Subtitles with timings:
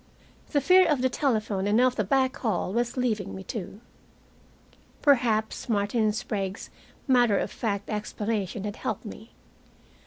[0.51, 3.81] The fear of the telephone and of the back hall was leaving me, too.
[5.03, 6.71] Perhaps Martin Sprague's
[7.07, 9.33] matter of fact explanation had helped me.